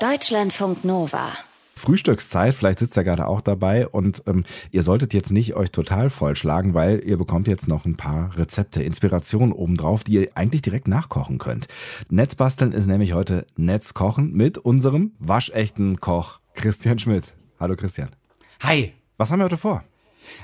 [0.00, 1.28] Deutschlandfunk Nova.
[1.76, 6.08] Frühstückszeit, vielleicht sitzt er gerade auch dabei und ähm, ihr solltet jetzt nicht euch total
[6.08, 10.88] vollschlagen, weil ihr bekommt jetzt noch ein paar Rezepte, Inspirationen obendrauf, die ihr eigentlich direkt
[10.88, 11.68] nachkochen könnt.
[12.08, 17.34] Netzbasteln ist nämlich heute Netzkochen mit unserem waschechten Koch Christian Schmidt.
[17.58, 18.08] Hallo Christian.
[18.60, 18.94] Hi.
[19.18, 19.84] Was haben wir heute vor?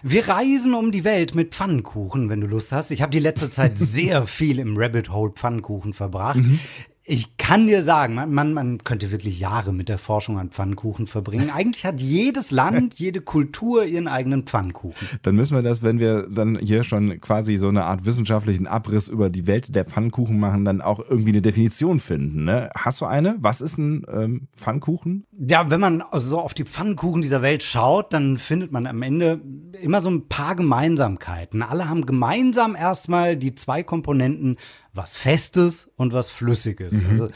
[0.02, 2.90] Wir reisen um die Welt mit Pfannkuchen, wenn du Lust hast.
[2.90, 6.36] Ich habe die letzte Zeit sehr viel im Rabbit Hole Pfannkuchen verbracht.
[6.36, 6.60] Mhm.
[7.08, 11.06] Ich kann dir sagen, man, man, man könnte wirklich Jahre mit der Forschung an Pfannkuchen
[11.06, 11.50] verbringen.
[11.54, 15.06] Eigentlich hat jedes Land, jede Kultur ihren eigenen Pfannkuchen.
[15.22, 19.06] Dann müssen wir das, wenn wir dann hier schon quasi so eine Art wissenschaftlichen Abriss
[19.06, 22.42] über die Welt der Pfannkuchen machen, dann auch irgendwie eine Definition finden.
[22.42, 22.70] Ne?
[22.76, 23.36] Hast du eine?
[23.38, 25.26] Was ist ein ähm, Pfannkuchen?
[25.38, 29.40] Ja, wenn man so auf die Pfannkuchen dieser Welt schaut, dann findet man am Ende
[29.80, 31.62] immer so ein paar Gemeinsamkeiten.
[31.62, 34.56] Alle haben gemeinsam erstmal die zwei Komponenten
[34.96, 36.92] was Festes und was Flüssiges.
[36.92, 37.10] Mhm.
[37.10, 37.28] Also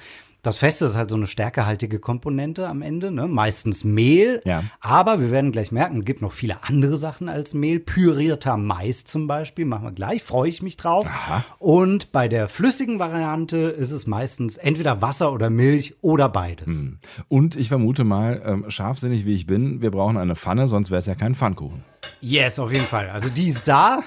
[0.43, 3.29] das Feste ist halt so eine stärkehaltige Komponente am Ende, ne?
[3.29, 4.41] meistens Mehl.
[4.45, 4.65] Ja.
[4.81, 7.79] Aber wir werden gleich merken, es gibt noch viele andere Sachen als Mehl.
[7.79, 11.07] Pürierter Mais zum Beispiel, machen wir gleich, freue ich mich drauf.
[11.07, 11.45] Aha.
[11.59, 16.69] Und bei der flüssigen Variante ist es meistens entweder Wasser oder Milch oder beides.
[16.69, 16.99] Mhm.
[17.29, 21.01] Und ich vermute mal, ähm, scharfsinnig wie ich bin, wir brauchen eine Pfanne, sonst wäre
[21.01, 21.83] es ja kein Pfannkuchen.
[22.21, 23.09] Yes, auf jeden Fall.
[23.11, 24.03] Also die ist da.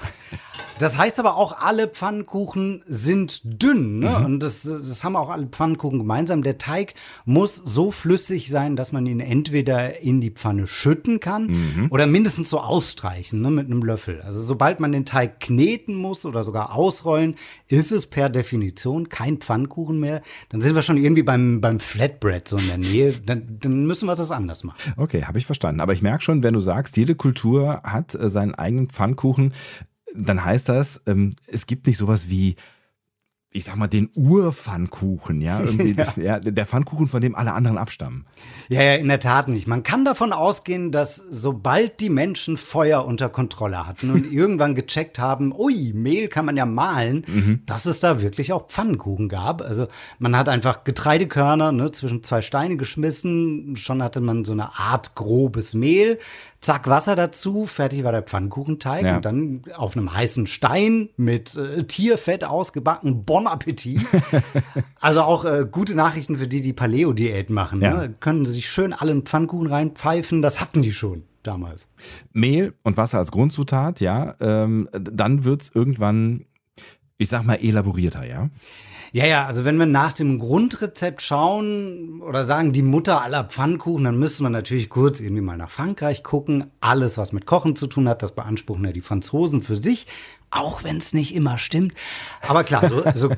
[0.78, 4.00] Das heißt aber auch, alle Pfannkuchen sind dünn.
[4.00, 4.10] Ne?
[4.10, 4.24] Mhm.
[4.24, 6.42] Und das, das haben auch alle Pfannkuchen gemeinsam.
[6.42, 11.46] Der Teig muss so flüssig sein, dass man ihn entweder in die Pfanne schütten kann
[11.46, 11.88] mhm.
[11.90, 14.20] oder mindestens so ausstreichen ne, mit einem Löffel.
[14.22, 17.36] Also sobald man den Teig kneten muss oder sogar ausrollen,
[17.68, 20.22] ist es per Definition kein Pfannkuchen mehr.
[20.48, 23.12] Dann sind wir schon irgendwie beim, beim Flatbread so in der Nähe.
[23.12, 24.76] Dann, dann müssen wir das anders machen.
[24.96, 25.80] Okay, habe ich verstanden.
[25.80, 29.54] Aber ich merke schon, wenn du sagst, jede Kultur hat äh, seinen eigenen Pfannkuchen,
[30.14, 32.56] dann heißt das, ähm, es gibt nicht sowas wie
[33.56, 35.62] ich sag mal, den Urpfannkuchen, ja?
[35.96, 36.12] Ja.
[36.16, 36.40] Ja.
[36.40, 38.26] Der Pfannkuchen, von dem alle anderen abstammen.
[38.68, 39.68] Ja, ja, in der Tat nicht.
[39.68, 45.20] Man kann davon ausgehen, dass sobald die Menschen Feuer unter Kontrolle hatten und irgendwann gecheckt
[45.20, 47.62] haben, ui, Mehl kann man ja mahlen, mhm.
[47.64, 49.62] dass es da wirklich auch Pfannkuchen gab.
[49.62, 49.86] Also
[50.18, 55.14] man hat einfach Getreidekörner ne, zwischen zwei Steine geschmissen, schon hatte man so eine Art
[55.14, 56.18] grobes Mehl
[56.64, 59.16] zack, Wasser dazu, fertig war der Pfannkuchenteig ja.
[59.16, 64.04] und dann auf einem heißen Stein mit äh, Tierfett ausgebacken, Bon Appetit.
[65.00, 67.80] also auch äh, gute Nachrichten für die, die Paleo-Diät machen.
[67.80, 67.94] Ja.
[67.94, 68.14] Ne?
[68.18, 71.92] Können sich schön alle in Pfannkuchen reinpfeifen, das hatten die schon damals.
[72.32, 74.34] Mehl und Wasser als Grundzutat, ja.
[74.40, 76.46] Ähm, dann wird es irgendwann,
[77.18, 78.48] ich sag mal, elaborierter, ja.
[79.14, 84.02] Ja, ja, also wenn wir nach dem Grundrezept schauen oder sagen, die Mutter aller Pfannkuchen,
[84.02, 86.72] dann müssen wir natürlich kurz irgendwie mal nach Frankreich gucken.
[86.80, 90.08] Alles, was mit Kochen zu tun hat, das beanspruchen ja die Franzosen für sich
[90.54, 91.94] auch wenn es nicht immer stimmt.
[92.42, 93.30] Aber klar, so, so,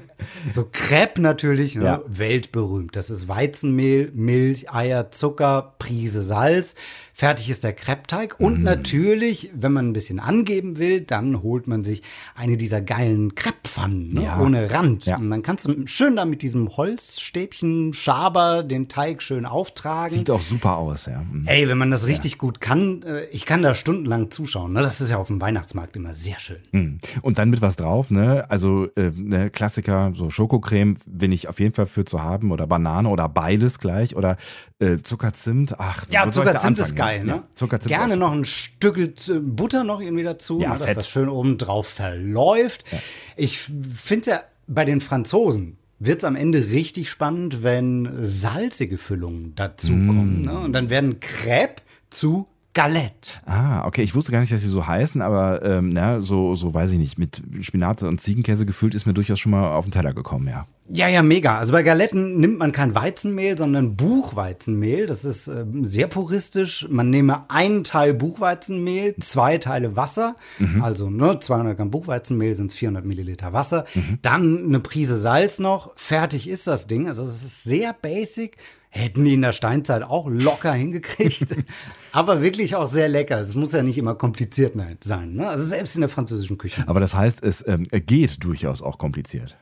[0.50, 2.02] so Crepe natürlich, ne, ja.
[2.06, 2.94] weltberühmt.
[2.94, 6.74] Das ist Weizenmehl, Milch, Eier, Zucker, Prise Salz.
[7.18, 8.38] Fertig ist der Crepe-Teig.
[8.38, 8.64] Und mm.
[8.64, 12.02] natürlich, wenn man ein bisschen angeben will, dann holt man sich
[12.34, 14.38] eine dieser geilen Crepe-Pfannen ne, ja.
[14.38, 15.06] ohne Rand.
[15.06, 15.16] Ja.
[15.16, 20.12] Und dann kannst du schön da mit diesem Holzstäbchen, Schaber den Teig schön auftragen.
[20.12, 21.20] Sieht auch super aus, ja.
[21.20, 21.46] Mhm.
[21.46, 24.74] Ey, wenn man das richtig gut kann, äh, ich kann da stundenlang zuschauen.
[24.74, 24.82] Ne?
[24.82, 26.60] Das ist ja auf dem Weihnachtsmarkt immer sehr schön.
[26.72, 26.98] Mhm.
[27.22, 28.48] Und dann mit was drauf, ne?
[28.50, 32.66] Also äh, ne, Klassiker, so Schokocreme bin ich auf jeden Fall für zu haben oder
[32.66, 34.36] Banane oder beides gleich oder
[34.78, 35.76] äh, Zuckerzimt.
[35.78, 37.32] Ach, ja, Zuckerzimt ist geil, ne?
[37.32, 38.96] Ja, Zuckerzimt Gerne noch ein Stück
[39.40, 42.84] Butter noch irgendwie dazu, ja, ne, dass das schön oben drauf verläuft.
[42.90, 42.98] Ja.
[43.36, 49.54] Ich finde ja bei den Franzosen wird es am Ende richtig spannend, wenn salzige Füllungen
[49.54, 50.40] dazukommen.
[50.40, 50.42] Mm.
[50.42, 50.58] Ne?
[50.58, 52.46] Und dann werden Crepe zu
[52.76, 53.30] Galette.
[53.46, 54.02] Ah, okay.
[54.02, 56.98] Ich wusste gar nicht, dass sie so heißen, aber ähm, na, so, so weiß ich
[56.98, 60.46] nicht, mit Spinat und Ziegenkäse gefüllt ist mir durchaus schon mal auf den Teller gekommen,
[60.46, 60.66] ja.
[60.88, 61.58] Ja, ja, mega.
[61.58, 65.06] Also bei Galetten nimmt man kein Weizenmehl, sondern Buchweizenmehl.
[65.06, 66.86] Das ist äh, sehr puristisch.
[66.88, 70.36] Man nehme einen Teil Buchweizenmehl, zwei Teile Wasser.
[70.58, 70.82] Mhm.
[70.82, 73.84] Also ne, 200 Gramm Buchweizenmehl sind 400 Milliliter Wasser.
[73.94, 74.18] Mhm.
[74.22, 75.92] Dann eine Prise Salz noch.
[75.96, 77.08] Fertig ist das Ding.
[77.08, 78.56] Also es ist sehr basic,
[78.96, 81.54] Hätten die in der Steinzeit auch locker hingekriegt.
[82.12, 83.38] aber wirklich auch sehr lecker.
[83.38, 85.34] Es muss ja nicht immer kompliziert sein.
[85.34, 85.46] Ne?
[85.46, 86.82] Also selbst in der französischen Küche.
[86.86, 89.54] Aber das heißt, es ähm, geht durchaus auch kompliziert.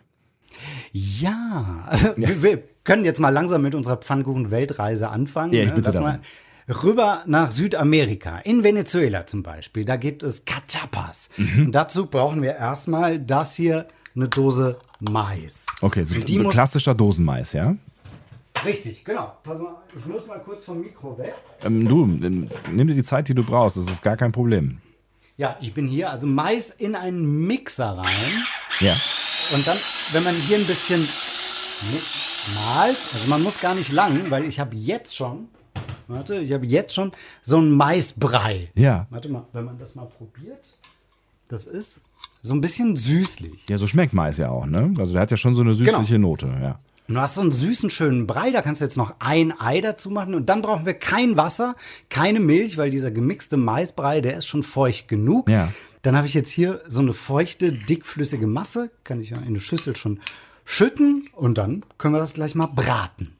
[0.92, 1.90] Ja.
[2.16, 5.54] Wir, wir, können jetzt mal langsam mit unserer Pfannkuchen-Weltreise anfangen.
[5.54, 5.74] Ja, ich ne?
[5.74, 6.20] bitte Lass mal
[6.68, 9.84] rüber nach Südamerika, in Venezuela zum Beispiel.
[9.84, 11.30] Da gibt es Cachapas.
[11.36, 11.66] Mhm.
[11.66, 15.66] Und dazu brauchen wir erstmal das hier, eine Dose Mais.
[15.80, 17.74] Okay, so, so klassischer Dosenmais, ja?
[18.64, 19.36] Richtig, genau.
[19.42, 21.34] Pass mal, ich muss mal kurz vom Mikro weg.
[21.64, 23.76] Ähm, du, nimm dir die Zeit, die du brauchst.
[23.76, 24.78] Das ist gar kein Problem.
[25.36, 26.10] Ja, ich bin hier.
[26.10, 28.44] Also Mais in einen Mixer rein.
[28.80, 28.96] Ja.
[29.52, 29.76] Und dann,
[30.12, 31.06] wenn man hier ein bisschen
[32.54, 32.96] malt.
[33.12, 35.48] Also man muss gar nicht lang, weil ich habe jetzt schon,
[36.08, 37.12] warte, ich habe jetzt schon
[37.42, 38.70] so einen Maisbrei.
[38.74, 39.06] Ja.
[39.10, 40.76] Warte mal, wenn man das mal probiert,
[41.48, 42.00] das ist
[42.42, 43.64] so ein bisschen süßlich.
[43.68, 44.92] Ja, so schmeckt Mais ja auch, ne?
[44.98, 46.28] Also der hat ja schon so eine süßliche Genau.
[46.28, 46.78] Note, ja.
[47.06, 49.82] Und du hast so einen süßen, schönen Brei, da kannst du jetzt noch ein Ei
[49.82, 51.76] dazu machen und dann brauchen wir kein Wasser,
[52.08, 55.50] keine Milch, weil dieser gemixte Maisbrei, der ist schon feucht genug.
[55.50, 55.70] Ja.
[56.04, 59.60] Dann habe ich jetzt hier so eine feuchte, dickflüssige Masse, kann ich ja in eine
[59.60, 60.20] Schüssel schon
[60.66, 63.32] schütten und dann können wir das gleich mal braten.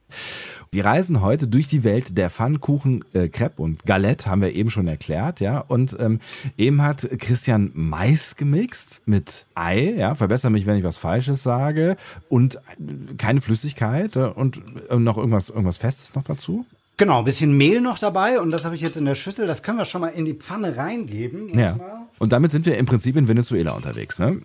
[0.72, 4.70] Wir reisen heute durch die Welt der Pfannkuchen, äh, Crepe und Galette, haben wir eben
[4.70, 5.58] schon erklärt, ja.
[5.58, 6.20] Und ähm,
[6.56, 10.14] eben hat Christian Mais gemixt mit Ei, ja.
[10.14, 11.96] Verbessere mich, wenn ich was Falsches sage.
[12.28, 16.64] Und äh, keine Flüssigkeit äh, und äh, noch irgendwas, irgendwas Festes noch dazu.
[16.96, 19.46] Genau, ein bisschen Mehl noch dabei und das habe ich jetzt in der Schüssel.
[19.46, 21.58] Das können wir schon mal in die Pfanne reingeben.
[21.58, 21.76] Ja.
[22.18, 24.40] Und damit sind wir im Prinzip in Venezuela unterwegs, ne?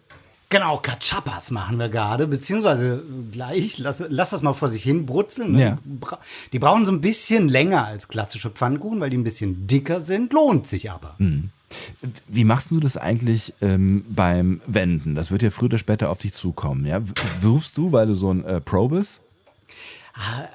[0.51, 5.51] Genau, Cachapas machen wir gerade, beziehungsweise gleich, lass, lass das mal vor sich hin brutzeln.
[5.51, 5.61] ne?
[5.61, 5.77] Ja.
[6.51, 10.33] Die brauchen so ein bisschen länger als klassische Pfannkuchen, weil die ein bisschen dicker sind,
[10.33, 11.15] lohnt sich aber.
[12.27, 15.13] Wie machst du das eigentlich ähm, beim Wenden?
[15.13, 16.99] Das wird ja früher oder später auf dich zukommen, ja?
[17.41, 19.21] Wirfst du, weil du so ein äh, Pro bist?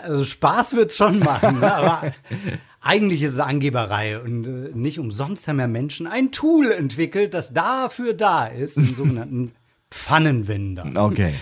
[0.03, 1.75] Also Spaß wird schon machen, ne?
[1.75, 2.13] aber
[2.81, 7.53] eigentlich ist es Angeberei und äh, nicht umsonst haben ja Menschen ein Tool entwickelt, das
[7.53, 9.53] dafür da ist, den sogenannten
[9.91, 10.91] Pfannenwender.
[10.95, 11.33] Okay.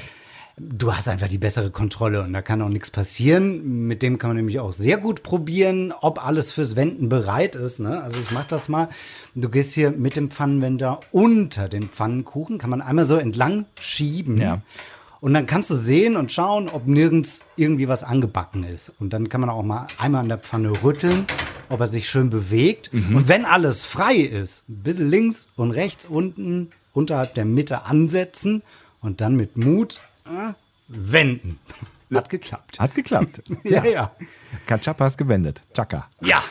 [0.58, 3.86] Du hast einfach die bessere Kontrolle und da kann auch nichts passieren.
[3.86, 7.80] Mit dem kann man nämlich auch sehr gut probieren, ob alles fürs Wenden bereit ist.
[7.80, 8.02] Ne?
[8.02, 8.88] Also ich mach das mal.
[9.34, 14.36] Du gehst hier mit dem Pfannenwender unter den Pfannenkuchen, kann man einmal so entlang schieben.
[14.36, 14.60] Ja.
[15.22, 18.92] Und dann kannst du sehen und schauen, ob nirgends irgendwie was angebacken ist.
[18.98, 21.26] Und dann kann man auch mal einmal an der Pfanne rütteln,
[21.68, 22.90] ob er sich schön bewegt.
[22.92, 28.62] Und wenn alles frei ist, ein bisschen links und rechts unten unterhalb der Mitte ansetzen
[29.00, 30.54] und dann mit Mut äh,
[30.88, 31.60] wenden.
[32.12, 32.80] Hat geklappt.
[32.80, 33.42] Hat geklappt.
[33.62, 34.10] Ja, ja.
[34.66, 35.62] Kachapas gewendet.
[35.72, 36.08] Chaka.
[36.20, 36.42] Ja.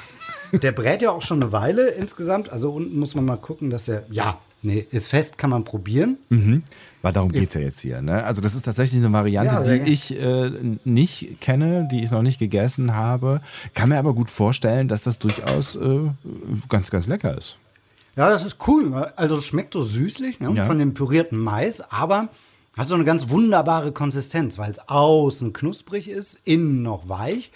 [0.53, 2.49] Der brät ja auch schon eine Weile insgesamt.
[2.49, 6.17] Also unten muss man mal gucken, dass er, ja, nee, ist fest, kann man probieren.
[7.01, 8.01] Weil darum geht es ja jetzt hier.
[8.01, 8.23] Ne?
[8.23, 10.51] Also das ist tatsächlich eine Variante, Ja, die ich äh,
[10.85, 13.41] nicht kenne, die ich noch nicht gegessen habe.
[13.73, 15.99] Kann mir aber gut vorstellen, dass das durchaus äh,
[16.69, 17.57] ganz, ganz lecker ist.
[18.15, 18.93] Ja, das ist cool.
[19.15, 20.65] Also es schmeckt so süßlich ne, Ja.
[20.65, 22.27] von dem pürierten Mais, aber
[22.77, 27.51] hat so eine ganz wunderbare Konsistenz, weil es außen knusprig ist, innen noch weich.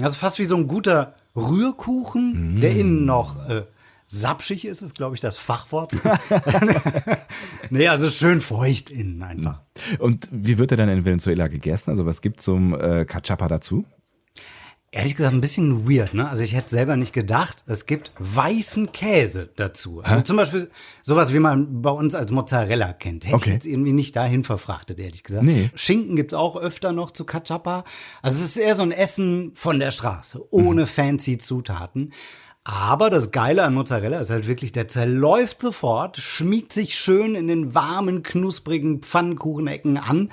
[0.00, 3.62] Also fast wie so ein guter Rührkuchen, der innen noch äh,
[4.14, 5.92] sapschig ist, ist glaube ich das Fachwort.
[7.70, 9.60] nee, also schön feucht innen einfach.
[9.98, 11.90] Und wie wird er dann in Venezuela gegessen?
[11.90, 13.84] Also was gibt zum äh, Cachapa dazu?
[14.92, 16.28] Ehrlich gesagt, ein bisschen weird, ne?
[16.28, 20.02] Also ich hätte selber nicht gedacht, es gibt weißen Käse dazu.
[20.04, 20.70] Also zum Beispiel
[21.02, 23.24] sowas, wie man bei uns als Mozzarella kennt.
[23.24, 23.48] Hätte Okay.
[23.48, 25.42] ich jetzt irgendwie nicht dahin verfrachtet, ehrlich gesagt.
[25.42, 25.68] Nee.
[25.74, 27.82] Schinken gibt's auch öfter noch zu Cachapa.
[28.22, 30.86] Also es ist eher so ein Essen von der Straße, ohne Mhm.
[30.86, 32.12] fancy Zutaten.
[32.64, 37.46] Aber das Geile an Mozzarella ist halt wirklich, der zerläuft sofort, schmiegt sich schön in
[37.46, 40.30] den warmen, knusprigen Pfannkuchenecken an.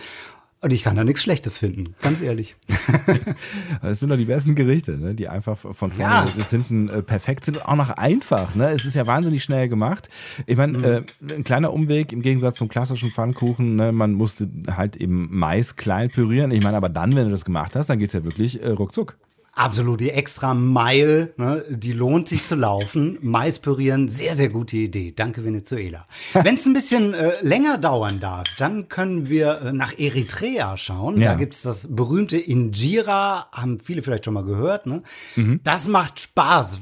[0.64, 2.56] Und ich kann da nichts Schlechtes finden, ganz ehrlich.
[3.82, 5.16] Das sind doch die besten Gerichte, ne?
[5.16, 6.26] die einfach von vorne Ja.
[6.38, 8.54] bis hinten äh, perfekt sind und auch noch einfach.
[8.54, 8.70] Ne?
[8.70, 10.08] Es ist ja wahnsinnig schnell gemacht.
[10.46, 10.84] Ich meine, Mhm.
[10.86, 11.02] äh,
[11.36, 13.76] ein kleiner Umweg im Gegensatz zum klassischen Pfannkuchen.
[13.76, 13.92] Ne?
[13.92, 16.52] Man musste halt eben Mais klein pürieren.
[16.52, 19.18] Ich meine, aber dann, wenn du das gemacht hast, dann geht's ja wirklich äh, ruckzuck.
[19.54, 23.18] Absolut, die extra Mile, ne, die lohnt sich zu laufen.
[23.22, 25.12] Mais pürieren, sehr, sehr gute Idee.
[25.14, 26.06] Danke, Venezuela.
[26.34, 31.20] Wenn es ein bisschen äh, länger dauern darf, dann können wir äh, nach Eritrea schauen.
[31.20, 31.32] Ja.
[31.32, 34.86] Da gibt's das berühmte Injera, haben viele vielleicht schon mal gehört.
[34.86, 35.04] Ne?
[35.36, 35.60] Mhm.
[35.64, 36.80] Das macht Spaß,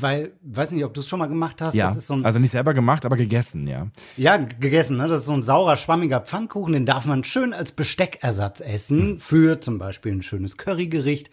[0.00, 1.74] weil, weiß nicht, ob du es schon mal gemacht hast.
[1.74, 3.88] Ja, Das ist so ein, also nicht selber gemacht, aber gegessen, ja.
[4.16, 4.96] ja, gegessen.
[4.96, 5.06] Ne?
[5.06, 6.72] Das ist so ein saurer, schwammiger Pfannkuchen.
[6.72, 9.20] Den darf man schön als Besteckersatz essen.
[9.20, 11.30] Für zum Beispiel ein schönes Currygericht.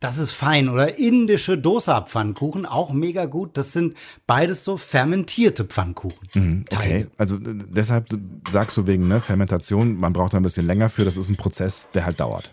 [0.00, 0.68] Das ist fein.
[0.68, 3.56] Oder indische Dosa-Pfannkuchen, auch mega gut.
[3.56, 6.64] Das sind beides so fermentierte Pfannkuchen.
[6.72, 8.06] Okay, also deshalb
[8.48, 11.36] sagst du wegen ne, Fermentation, man braucht da ein bisschen länger für, das ist ein
[11.36, 12.50] Prozess, der halt dauert.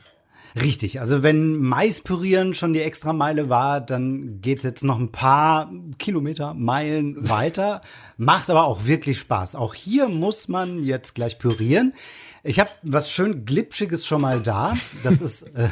[0.61, 5.69] Richtig, also wenn Maispürieren schon die Extrameile war, dann geht's jetzt noch ein paar
[5.99, 7.81] Kilometer, Meilen weiter.
[8.17, 9.55] Macht aber auch wirklich Spaß.
[9.55, 11.93] Auch hier muss man jetzt gleich pürieren.
[12.41, 14.75] Ich habe was schön Glitschiges schon mal da.
[15.03, 15.69] Das ist äh,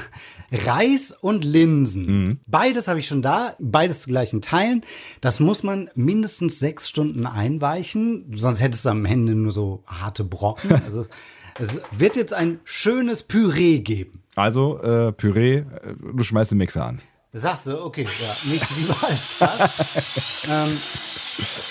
[0.51, 2.41] Reis und Linsen.
[2.45, 4.81] Beides habe ich schon da, beides zu gleichen Teilen.
[5.21, 10.25] Das muss man mindestens sechs Stunden einweichen, sonst hättest du am Ende nur so harte
[10.25, 10.81] Brocken.
[10.85, 11.05] Also
[11.59, 14.22] es wird jetzt ein schönes Püree geben.
[14.35, 15.65] Also äh, Püree, äh,
[16.13, 17.01] du schmeißt den Mixer an.
[17.33, 19.71] Sagst du, okay, ja, nichts lieber als das.
[20.49, 20.77] ähm,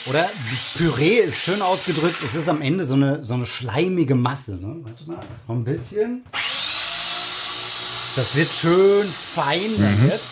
[0.06, 0.28] oder
[0.74, 4.56] Püree ist schön ausgedrückt, es ist am Ende so eine, so eine schleimige Masse.
[4.56, 4.78] Ne?
[4.82, 6.24] Warte mal, noch ein bisschen.
[8.16, 10.08] Das wird schön fein mhm.
[10.08, 10.31] jetzt.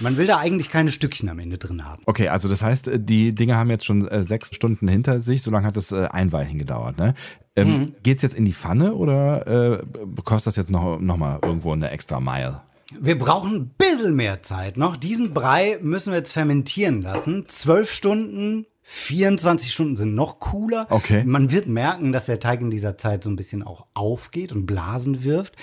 [0.00, 2.02] Man will da eigentlich keine Stückchen am Ende drin haben.
[2.06, 5.42] Okay, also das heißt, äh, die Dinge haben jetzt schon äh, sechs Stunden hinter sich.
[5.42, 6.98] So lange hat das äh, Einweichen gedauert.
[6.98, 7.14] Ne?
[7.56, 7.94] Ähm, mhm.
[8.02, 9.82] Geht es jetzt in die Pfanne oder äh,
[10.24, 12.62] kostet das jetzt noch, noch mal irgendwo eine extra Mile?
[12.98, 14.96] Wir brauchen ein bisschen mehr Zeit noch.
[14.96, 17.44] Diesen Brei müssen wir jetzt fermentieren lassen.
[17.46, 20.88] Zwölf Stunden 24 Stunden sind noch cooler.
[20.90, 21.22] Okay.
[21.24, 24.66] Man wird merken, dass der Teig in dieser Zeit so ein bisschen auch aufgeht und
[24.66, 25.54] Blasen wirft.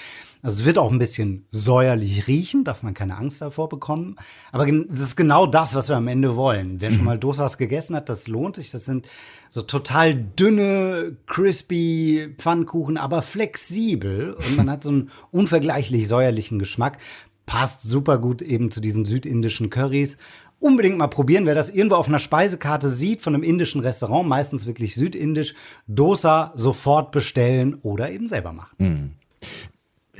[0.41, 4.15] Also es wird auch ein bisschen säuerlich riechen, darf man keine Angst davor bekommen.
[4.51, 6.79] Aber das ist genau das, was wir am Ende wollen.
[6.79, 7.05] Wer schon mhm.
[7.05, 8.71] mal Dosas gegessen hat, das lohnt sich.
[8.71, 9.07] Das sind
[9.49, 14.33] so total dünne, crispy Pfannkuchen, aber flexibel.
[14.33, 16.97] Und man hat so einen unvergleichlich säuerlichen Geschmack.
[17.45, 20.17] Passt super gut eben zu diesen südindischen Currys
[20.59, 21.45] unbedingt mal probieren.
[21.45, 25.53] Wer das irgendwo auf einer Speisekarte sieht von einem indischen Restaurant, meistens wirklich südindisch,
[25.87, 28.75] Dosa sofort bestellen oder eben selber machen.
[28.77, 29.11] Mhm.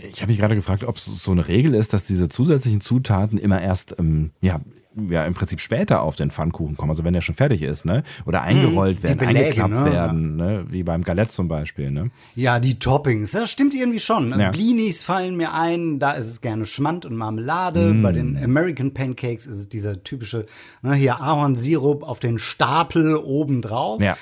[0.04, 3.38] Ich habe mich gerade gefragt, ob es so eine Regel ist, dass diese zusätzlichen Zutaten
[3.38, 4.60] immer erst ähm, ja,
[5.10, 8.04] ja im Prinzip später auf den Pfannkuchen kommen, also wenn der schon fertig ist, ne?
[8.26, 8.48] Oder mhm.
[8.48, 9.86] eingerollt werden, Beläge, eingeklappt ne?
[9.92, 10.66] werden, ne?
[10.70, 12.12] Wie beim Galette zum Beispiel, ne?
[12.36, 14.38] Ja, die Toppings, das stimmt irgendwie schon.
[14.40, 14.52] Ja.
[14.52, 17.94] Blinis fallen mir ein, da ist es gerne Schmand und Marmelade.
[17.94, 18.04] Mm.
[18.04, 20.46] Bei den American Pancakes ist es dieser typische,
[20.82, 24.02] ne, hier Ahornsirup auf den Stapel oben drauf.
[24.02, 24.16] Ja.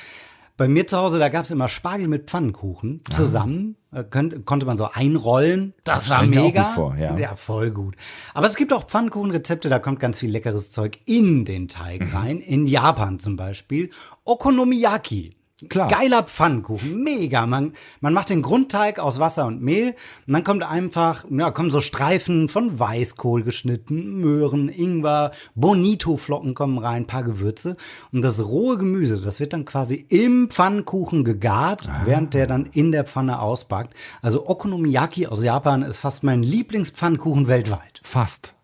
[0.58, 3.76] Bei mir zu Hause, da gab es immer Spargel mit Pfannkuchen zusammen.
[3.92, 4.04] Ah.
[4.04, 5.74] Könnt, konnte man so einrollen.
[5.84, 6.66] Das, das war mega.
[6.66, 7.18] Vor, ja.
[7.18, 7.36] ja.
[7.36, 7.96] voll gut.
[8.34, 12.16] Aber es gibt auch Pfannkuchenrezepte, da kommt ganz viel leckeres Zeug in den Teig mhm.
[12.16, 12.40] rein.
[12.40, 13.90] In Japan zum Beispiel.
[14.24, 15.36] Okonomiyaki.
[15.70, 15.88] Klar.
[15.88, 17.46] Geiler Pfannkuchen, mega.
[17.46, 17.72] Man,
[18.02, 19.96] man macht den Grundteig aus Wasser und Mehl
[20.28, 26.78] und dann kommt einfach, ja, kommen so Streifen von Weißkohl geschnitten, Möhren, Ingwer, Bonito-Flocken kommen
[26.78, 27.78] rein, paar Gewürze
[28.12, 32.02] und das rohe Gemüse, das wird dann quasi im Pfannkuchen gegart, ah.
[32.04, 33.94] während der dann in der Pfanne auspackt.
[34.22, 38.02] Also Okonomiyaki aus Japan ist fast mein Lieblingspfannkuchen weltweit.
[38.04, 38.55] Fast.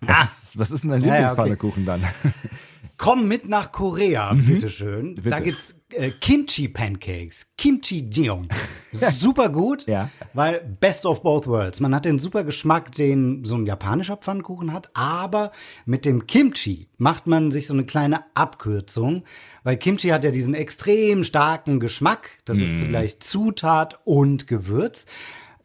[0.00, 0.22] Was, ah.
[0.22, 1.84] ist, was ist denn dein ja, okay.
[1.84, 2.02] dann?
[2.98, 4.46] Komm mit nach Korea, mhm.
[4.46, 5.14] bitteschön.
[5.16, 5.30] Bitte.
[5.30, 8.48] Da gibt's äh, Kimchi Pancakes, Kimchi Jeong.
[8.92, 10.08] Super gut, ja.
[10.32, 11.80] weil Best of both worlds.
[11.80, 15.52] Man hat den super Geschmack, den so ein japanischer Pfannkuchen hat, aber
[15.84, 19.24] mit dem Kimchi macht man sich so eine kleine Abkürzung,
[19.62, 22.38] weil Kimchi hat ja diesen extrem starken Geschmack.
[22.46, 22.62] Das mm.
[22.62, 22.80] ist mhm.
[22.80, 25.04] zugleich Zutat und Gewürz.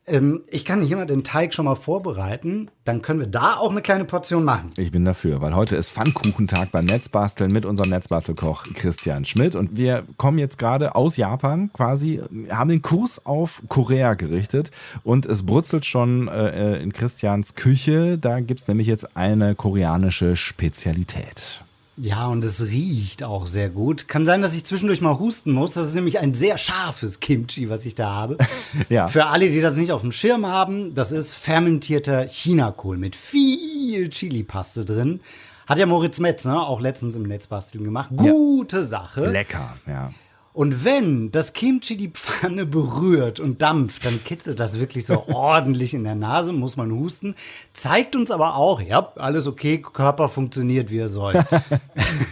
[0.07, 2.71] Ähm, ich kann nicht immer den Teig schon mal vorbereiten.
[2.85, 4.69] Dann können wir da auch eine kleine Portion machen.
[4.77, 9.55] Ich bin dafür, weil heute ist Pfannkuchentag beim Netzbasteln mit unserem Netzbastelkoch Christian Schmidt.
[9.55, 14.71] Und wir kommen jetzt gerade aus Japan quasi, haben den Kurs auf Korea gerichtet.
[15.03, 18.17] Und es brutzelt schon äh, in Christians Küche.
[18.17, 21.63] Da gibt es nämlich jetzt eine koreanische Spezialität.
[22.03, 24.07] Ja, und es riecht auch sehr gut.
[24.07, 25.73] Kann sein, dass ich zwischendurch mal husten muss.
[25.73, 28.39] Das ist nämlich ein sehr scharfes Kimchi, was ich da habe.
[28.89, 29.07] ja.
[29.07, 34.09] Für alle, die das nicht auf dem Schirm haben, das ist fermentierter Chinakohl mit viel
[34.09, 35.19] Chili-Paste drin.
[35.67, 38.09] Hat ja Moritz Metz ne, auch letztens im Netzbasteln gemacht.
[38.15, 38.83] Gute ja.
[38.83, 39.29] Sache.
[39.29, 40.11] Lecker, ja.
[40.53, 45.93] Und wenn das Kimchi die Pfanne berührt und dampft, dann kitzelt das wirklich so ordentlich
[45.93, 47.35] in der Nase, muss man husten.
[47.73, 51.33] Zeigt uns aber auch, ja, alles okay, Körper funktioniert, wie er soll.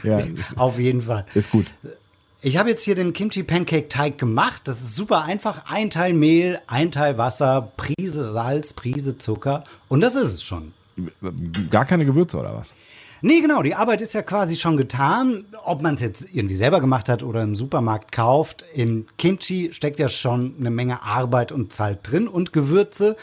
[0.04, 0.22] ja,
[0.56, 1.26] Auf jeden Fall.
[1.34, 1.68] Ist gut.
[2.42, 4.62] Ich habe jetzt hier den Kimchi Pancake Teig gemacht.
[4.66, 5.70] Das ist super einfach.
[5.70, 9.66] Ein Teil Mehl, ein Teil Wasser, Prise Salz, Prise Zucker.
[9.90, 10.74] Und das ist es schon.
[11.70, 12.76] Gar keine Gewürze oder was?
[13.22, 15.46] Nee, genau, die Arbeit ist ja quasi schon getan.
[15.66, 20.00] Ob man es jetzt irgendwie selber gemacht hat oder im Supermarkt kauft, im Kimchi steckt
[20.00, 23.18] ja schon eine Menge Arbeit und Zeit drin und Gewürze.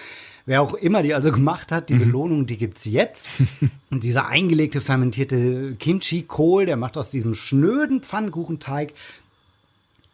[0.44, 2.00] Wer auch immer die also gemacht hat, die mhm.
[2.00, 3.28] Belohnung, die gibt es jetzt.
[3.90, 8.92] und dieser eingelegte fermentierte Kimchi-Kohl, der macht aus diesem schnöden Pfannkuchenteig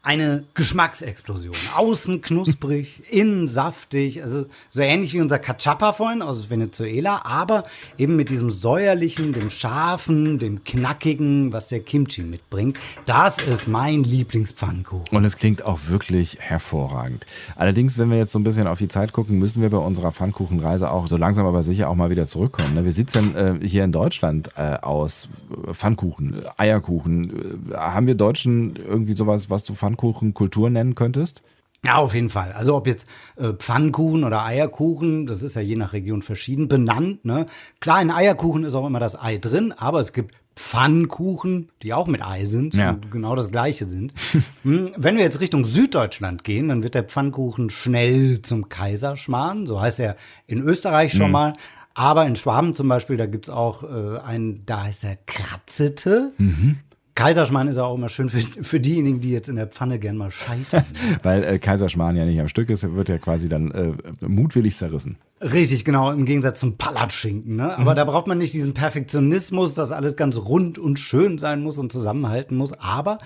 [0.04, 1.54] eine Geschmacksexplosion.
[1.76, 7.64] Außen knusprig, innen saftig, also so ähnlich wie unser Cachapa vorhin aus Venezuela, aber
[7.98, 12.78] eben mit diesem säuerlichen, dem scharfen, dem knackigen, was der Kimchi mitbringt.
[13.06, 15.16] Das ist mein Lieblingspfannkuchen.
[15.16, 17.24] Und es klingt auch wirklich hervorragend.
[17.54, 20.10] Allerdings, wenn wir jetzt so ein bisschen auf die Zeit gucken, müssen wir bei unserer
[20.10, 22.74] Pfannkuchenreise auch so langsam aber sicher auch mal wieder zurückkommen.
[22.74, 22.84] Ne?
[22.88, 25.28] Es denn äh, hier in Deutschland äh, aus?
[25.72, 27.70] Pfannkuchen, Eierkuchen.
[27.70, 31.42] Äh, haben wir Deutschen irgendwie sowas, was du Pfannkuchen Pfannkuchenkultur nennen könntest?
[31.84, 32.52] Ja, auf jeden Fall.
[32.52, 37.24] Also ob jetzt äh, Pfannkuchen oder Eierkuchen, das ist ja je nach Region verschieden benannt.
[37.24, 37.46] Ne?
[37.80, 42.06] Klar, in Eierkuchen ist auch immer das Ei drin, aber es gibt Pfannkuchen, die auch
[42.06, 42.90] mit Ei sind ja.
[42.90, 44.12] und genau das gleiche sind.
[44.62, 49.66] Hm, wenn wir jetzt Richtung Süddeutschland gehen, dann wird der Pfannkuchen schnell zum Kaiserschmarrn.
[49.66, 50.14] So heißt er
[50.46, 51.32] in Österreich schon mhm.
[51.32, 51.52] mal.
[51.94, 56.32] Aber in Schwaben zum Beispiel, da gibt es auch äh, einen, da heißt er Kratzete.
[56.38, 56.78] Mhm.
[57.14, 60.30] Kaiserschmarrn ist auch immer schön für, für diejenigen, die jetzt in der Pfanne gern mal
[60.30, 60.84] scheitern.
[61.22, 63.92] Weil äh, Kaiserschmarrn ja nicht am Stück ist, wird ja quasi dann äh,
[64.26, 65.16] mutwillig zerrissen.
[65.40, 67.56] Richtig, genau, im Gegensatz zum Palatschinken.
[67.56, 67.76] Ne?
[67.76, 67.96] Aber mhm.
[67.96, 71.92] da braucht man nicht diesen Perfektionismus, dass alles ganz rund und schön sein muss und
[71.92, 72.72] zusammenhalten muss.
[72.72, 73.18] Aber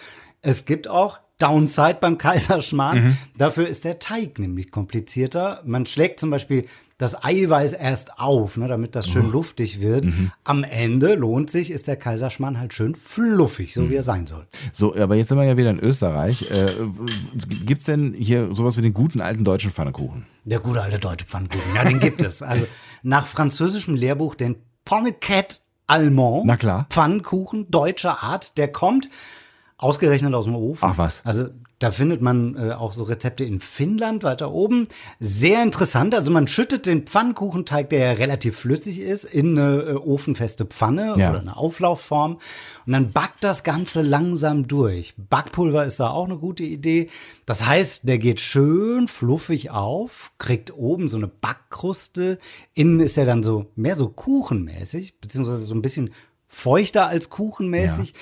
[0.43, 3.05] es gibt auch Downside beim Kaiserschmarrn.
[3.05, 3.17] Mhm.
[3.37, 5.63] Dafür ist der Teig nämlich komplizierter.
[5.65, 6.65] Man schlägt zum Beispiel
[6.99, 9.33] das Eiweiß erst auf, ne, damit das schön oh.
[9.33, 10.07] luftig wird.
[10.07, 10.33] Mhm.
[10.45, 13.91] Am Ende lohnt sich, ist der Kaiserschmarrn halt schön fluffig, so mhm.
[13.91, 14.47] wie er sein soll.
[14.73, 16.51] So, aber jetzt sind wir ja wieder in Österreich.
[16.51, 16.67] Äh,
[17.67, 20.27] gibt es denn hier sowas wie den guten alten deutschen Pfannkuchen?
[20.45, 22.43] Der gute alte deutsche Pfannkuchen, ja, den gibt es.
[22.43, 22.67] Also
[23.03, 26.47] nach französischem Lehrbuch den Ponnequet Allemand.
[26.47, 26.87] Na klar.
[26.91, 29.09] Pfannkuchen deutscher Art, der kommt
[29.77, 30.89] ausgerechnet aus dem Ofen.
[30.91, 31.25] Ach was.
[31.25, 31.49] Also
[31.79, 34.89] da findet man äh, auch so Rezepte in Finnland weiter oben.
[35.21, 36.15] Sehr interessant.
[36.15, 41.17] Also man schüttet den Pfannkuchenteig, der ja relativ flüssig ist, in eine äh, ofenfeste Pfanne
[41.19, 41.31] ja.
[41.31, 42.39] oder eine Auflaufform.
[42.87, 45.15] Und dann backt das Ganze langsam durch.
[45.19, 47.11] Backpulver ist da auch eine gute Idee.
[47.45, 52.39] Das heißt, der geht schön fluffig auf, kriegt oben so eine Backkruste.
[52.73, 56.11] Innen ist er dann so mehr so kuchenmäßig, beziehungsweise so ein bisschen
[56.49, 58.11] feuchter als kuchenmäßig.
[58.11, 58.17] Ja.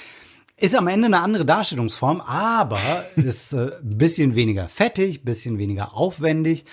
[0.56, 2.78] Ist am Ende eine andere Darstellungsform, aber
[3.16, 6.64] ist ein äh, bisschen weniger fettig, bisschen weniger aufwendig.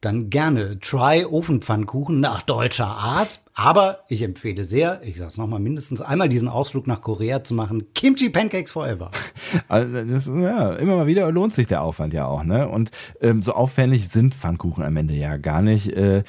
[0.00, 3.40] Dann gerne Try Ofenpfannkuchen nach deutscher Art.
[3.56, 7.54] Aber ich empfehle sehr, ich sage es nochmal, mindestens einmal diesen Ausflug nach Korea zu
[7.54, 7.86] machen.
[7.94, 9.10] Kimchi Pancakes forever.
[9.68, 12.42] Also das, ja, immer mal wieder lohnt sich der Aufwand ja auch.
[12.42, 12.68] Ne?
[12.68, 15.92] Und ähm, so aufwendig sind Pfannkuchen am Ende ja gar nicht.
[15.92, 16.24] Äh,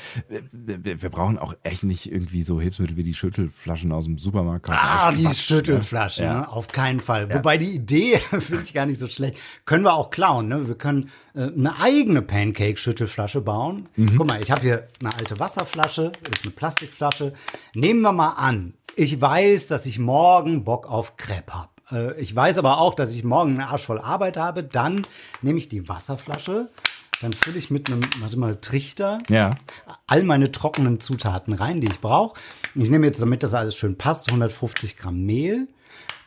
[0.52, 4.70] wir, wir, brauchen auch echt nicht irgendwie so Hilfsmittel wie die Schüttelflaschen aus dem Supermarkt.
[4.70, 6.34] Ah, die Schüttelflaschen, ja.
[6.42, 6.52] ne?
[6.52, 7.28] auf keinen Fall.
[7.30, 7.36] Ja.
[7.36, 9.38] Wobei die Idee finde ich gar nicht so schlecht.
[9.66, 10.48] Können wir auch klauen.
[10.48, 10.68] Ne?
[10.68, 13.88] Wir können äh, eine eigene Pancake-Schüttelflasche bauen.
[13.96, 14.18] Mhm.
[14.18, 17.15] Guck mal, ich habe hier eine alte Wasserflasche, ist eine Plastikflasche.
[17.16, 17.34] Flasche.
[17.74, 21.70] Nehmen wir mal an, ich weiß, dass ich morgen Bock auf Crepe habe.
[21.92, 24.64] Äh, ich weiß aber auch, dass ich morgen einen Arsch voll Arbeit habe.
[24.64, 25.02] Dann
[25.42, 26.70] nehme ich die Wasserflasche,
[27.22, 29.52] dann fülle ich mit einem, warte mal, Trichter ja.
[30.08, 32.40] all meine trockenen Zutaten rein, die ich brauche.
[32.76, 35.68] Ich nehme jetzt, damit das alles schön passt, 150 Gramm Mehl,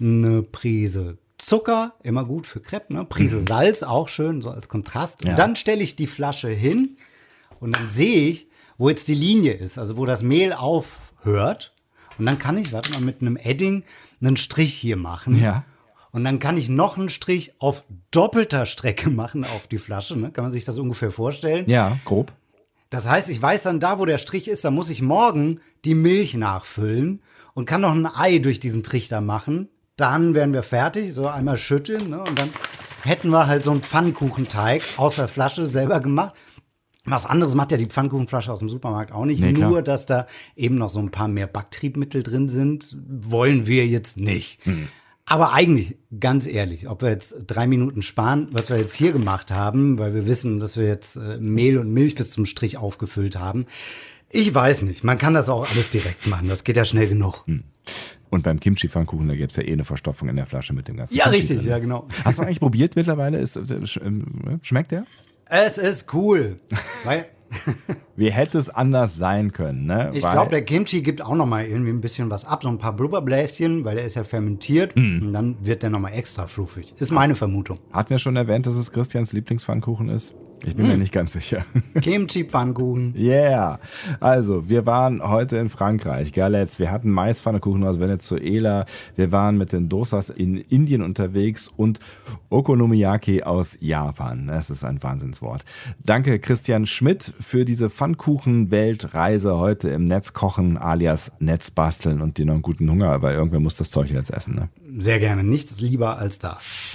[0.00, 3.04] eine Prise Zucker, immer gut für Crepe, ne?
[3.04, 3.46] Prise mhm.
[3.46, 5.22] Salz, auch schön, so als Kontrast.
[5.22, 5.30] Ja.
[5.30, 6.96] Und dann stelle ich die Flasche hin
[7.60, 8.47] und dann sehe ich,
[8.78, 11.72] wo jetzt die Linie ist, also wo das Mehl aufhört.
[12.18, 13.84] Und dann kann ich, warte mal, mit einem Edding
[14.20, 15.40] einen Strich hier machen.
[15.40, 15.64] Ja.
[16.10, 20.16] Und dann kann ich noch einen Strich auf doppelter Strecke machen auf die Flasche.
[20.16, 20.30] Ne?
[20.30, 21.68] Kann man sich das ungefähr vorstellen?
[21.68, 22.32] Ja, grob.
[22.90, 25.94] Das heißt, ich weiß dann da, wo der Strich ist, da muss ich morgen die
[25.94, 29.68] Milch nachfüllen und kann noch ein Ei durch diesen Trichter machen.
[29.96, 32.20] Dann wären wir fertig, so einmal schütteln ne?
[32.20, 32.50] und dann
[33.04, 36.34] hätten wir halt so einen Pfannkuchenteig aus der Flasche selber gemacht.
[37.10, 39.40] Was anderes macht ja die Pfannkuchenflasche aus dem Supermarkt auch nicht.
[39.40, 43.86] Nee, Nur, dass da eben noch so ein paar mehr Backtriebmittel drin sind, wollen wir
[43.86, 44.66] jetzt nicht.
[44.66, 44.88] Mhm.
[45.24, 49.50] Aber eigentlich, ganz ehrlich, ob wir jetzt drei Minuten sparen, was wir jetzt hier gemacht
[49.52, 53.38] haben, weil wir wissen, dass wir jetzt äh, Mehl und Milch bis zum Strich aufgefüllt
[53.38, 53.66] haben.
[54.30, 55.04] Ich weiß nicht.
[55.04, 56.48] Man kann das auch alles direkt machen.
[56.48, 57.42] Das geht ja schnell genug.
[57.46, 57.64] Mhm.
[58.30, 60.96] Und beim Kimchi-Pfannkuchen, da gibt es ja eh eine Verstopfung in der Flasche mit dem
[60.96, 61.14] ganzen.
[61.14, 61.68] Ja, Kimchi richtig, drin.
[61.68, 62.08] ja, genau.
[62.24, 63.38] Hast du eigentlich probiert mittlerweile?
[63.38, 65.04] Ist, äh, äh, schmeckt der?
[65.50, 66.60] Es ist cool.
[67.04, 67.26] Weil
[68.16, 70.10] Wie hätte es anders sein können, ne?
[70.12, 72.78] Ich glaube, der Kimchi gibt auch noch mal irgendwie ein bisschen was ab, so ein
[72.78, 75.22] paar Blubberbläschen, weil der ist ja fermentiert mm.
[75.22, 76.94] und dann wird der noch mal extra fluffig.
[76.98, 77.78] Ist meine Vermutung.
[77.92, 80.34] Hatten wir schon erwähnt, dass es Christians Lieblingspfannkuchen ist?
[80.66, 80.92] Ich bin hm.
[80.92, 81.64] mir nicht ganz sicher.
[82.00, 83.14] Kimchi-Pfannkuchen.
[83.16, 83.78] Yeah.
[84.20, 86.78] Also, wir waren heute in Frankreich, Galetz.
[86.78, 88.84] Wir hatten Maispfannkuchen aus Venezuela.
[89.16, 92.00] Wir waren mit den Dosas in Indien unterwegs und
[92.50, 94.48] Okonomiyaki aus Japan.
[94.48, 95.64] Das ist ein Wahnsinnswort.
[96.04, 102.46] Danke, Christian Schmidt, für diese Pfannkuchen-Weltreise heute im Netz kochen alias Netz basteln und dir
[102.46, 104.54] noch einen guten Hunger, weil irgendwer muss das Zeug jetzt essen.
[104.54, 104.68] Ne?
[104.98, 105.44] Sehr gerne.
[105.44, 106.92] Nichts lieber als das.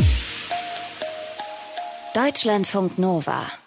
[2.13, 3.62] Deutschlandfunk Nova